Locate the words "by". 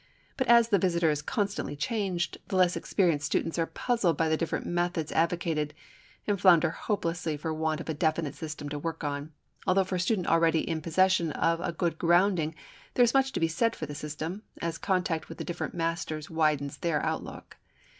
4.17-4.29